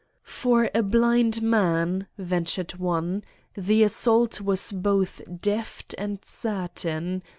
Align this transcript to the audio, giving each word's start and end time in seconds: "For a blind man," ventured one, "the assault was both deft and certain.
"For 0.23 0.71
a 0.73 0.81
blind 0.81 1.43
man," 1.43 2.07
ventured 2.17 2.77
one, 2.79 3.23
"the 3.53 3.83
assault 3.83 4.41
was 4.41 4.71
both 4.71 5.21
deft 5.41 5.93
and 5.95 6.17
certain. 6.25 7.21